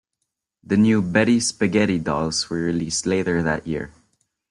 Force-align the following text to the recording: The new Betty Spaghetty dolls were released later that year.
The 0.63 0.77
new 0.77 1.03
Betty 1.03 1.37
Spaghetty 1.37 2.03
dolls 2.03 2.49
were 2.49 2.57
released 2.57 3.05
later 3.05 3.43
that 3.43 3.67
year. 3.67 3.91